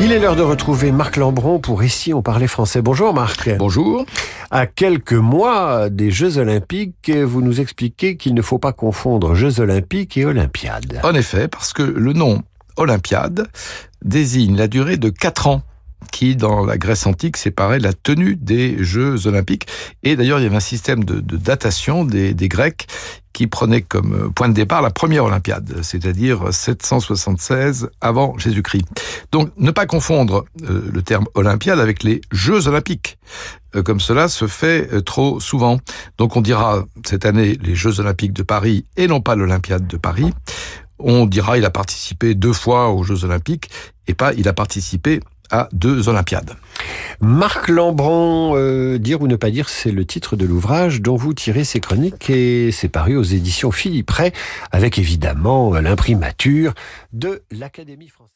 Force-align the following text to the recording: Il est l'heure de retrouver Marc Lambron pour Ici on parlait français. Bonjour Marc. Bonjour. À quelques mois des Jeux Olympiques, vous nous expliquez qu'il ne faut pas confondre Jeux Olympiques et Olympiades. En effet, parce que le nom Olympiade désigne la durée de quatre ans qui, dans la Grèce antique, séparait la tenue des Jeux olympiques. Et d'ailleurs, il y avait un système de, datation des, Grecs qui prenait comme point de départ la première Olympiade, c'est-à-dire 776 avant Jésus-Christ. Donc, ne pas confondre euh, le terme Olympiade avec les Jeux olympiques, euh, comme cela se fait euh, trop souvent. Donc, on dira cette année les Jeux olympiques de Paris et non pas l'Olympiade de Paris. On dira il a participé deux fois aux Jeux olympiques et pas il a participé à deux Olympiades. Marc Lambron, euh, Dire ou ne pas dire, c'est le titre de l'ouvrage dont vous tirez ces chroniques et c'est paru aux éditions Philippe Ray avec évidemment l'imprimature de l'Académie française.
Il 0.00 0.12
est 0.12 0.20
l'heure 0.20 0.36
de 0.36 0.42
retrouver 0.42 0.92
Marc 0.92 1.16
Lambron 1.16 1.58
pour 1.58 1.82
Ici 1.82 2.14
on 2.14 2.22
parlait 2.22 2.46
français. 2.46 2.82
Bonjour 2.82 3.12
Marc. 3.12 3.50
Bonjour. 3.58 4.06
À 4.50 4.66
quelques 4.66 5.12
mois 5.12 5.90
des 5.90 6.12
Jeux 6.12 6.38
Olympiques, 6.38 7.10
vous 7.10 7.42
nous 7.42 7.60
expliquez 7.60 8.16
qu'il 8.16 8.34
ne 8.34 8.42
faut 8.42 8.58
pas 8.58 8.72
confondre 8.72 9.34
Jeux 9.34 9.58
Olympiques 9.58 10.16
et 10.16 10.24
Olympiades. 10.24 11.00
En 11.02 11.14
effet, 11.14 11.48
parce 11.48 11.72
que 11.72 11.82
le 11.82 12.12
nom 12.12 12.42
Olympiade 12.76 13.48
désigne 14.04 14.56
la 14.56 14.68
durée 14.68 14.98
de 14.98 15.08
quatre 15.10 15.48
ans 15.48 15.62
qui, 16.12 16.36
dans 16.36 16.64
la 16.64 16.78
Grèce 16.78 17.06
antique, 17.06 17.36
séparait 17.36 17.80
la 17.80 17.92
tenue 17.92 18.36
des 18.36 18.82
Jeux 18.82 19.26
olympiques. 19.26 19.66
Et 20.04 20.16
d'ailleurs, 20.16 20.38
il 20.38 20.44
y 20.44 20.46
avait 20.46 20.56
un 20.56 20.60
système 20.60 21.04
de, 21.04 21.20
datation 21.36 22.04
des, 22.04 22.34
Grecs 22.34 22.86
qui 23.38 23.46
prenait 23.46 23.82
comme 23.82 24.32
point 24.34 24.48
de 24.48 24.52
départ 24.52 24.82
la 24.82 24.90
première 24.90 25.24
Olympiade, 25.24 25.76
c'est-à-dire 25.82 26.52
776 26.52 27.88
avant 28.00 28.36
Jésus-Christ. 28.36 28.84
Donc, 29.30 29.52
ne 29.56 29.70
pas 29.70 29.86
confondre 29.86 30.44
euh, 30.68 30.90
le 30.92 31.02
terme 31.02 31.26
Olympiade 31.34 31.78
avec 31.78 32.02
les 32.02 32.20
Jeux 32.32 32.66
olympiques, 32.66 33.16
euh, 33.76 33.84
comme 33.84 34.00
cela 34.00 34.26
se 34.26 34.48
fait 34.48 34.92
euh, 34.92 35.02
trop 35.02 35.38
souvent. 35.38 35.78
Donc, 36.18 36.34
on 36.34 36.40
dira 36.40 36.82
cette 37.06 37.24
année 37.26 37.56
les 37.62 37.76
Jeux 37.76 38.00
olympiques 38.00 38.32
de 38.32 38.42
Paris 38.42 38.86
et 38.96 39.06
non 39.06 39.20
pas 39.20 39.36
l'Olympiade 39.36 39.86
de 39.86 39.96
Paris. 39.96 40.32
On 40.98 41.24
dira 41.24 41.58
il 41.58 41.64
a 41.64 41.70
participé 41.70 42.34
deux 42.34 42.52
fois 42.52 42.88
aux 42.88 43.04
Jeux 43.04 43.22
olympiques 43.22 43.70
et 44.08 44.14
pas 44.14 44.32
il 44.32 44.48
a 44.48 44.52
participé 44.52 45.20
à 45.52 45.68
deux 45.72 46.08
Olympiades. 46.08 46.56
Marc 47.20 47.68
Lambron, 47.68 48.56
euh, 48.56 48.98
Dire 48.98 49.22
ou 49.22 49.26
ne 49.26 49.36
pas 49.36 49.50
dire, 49.50 49.68
c'est 49.68 49.90
le 49.92 50.04
titre 50.04 50.36
de 50.36 50.46
l'ouvrage 50.46 51.00
dont 51.00 51.16
vous 51.16 51.34
tirez 51.34 51.64
ces 51.64 51.80
chroniques 51.80 52.30
et 52.30 52.70
c'est 52.72 52.88
paru 52.88 53.16
aux 53.16 53.22
éditions 53.22 53.70
Philippe 53.70 54.10
Ray 54.10 54.32
avec 54.72 54.98
évidemment 54.98 55.74
l'imprimature 55.74 56.74
de 57.12 57.42
l'Académie 57.50 58.08
française. 58.08 58.34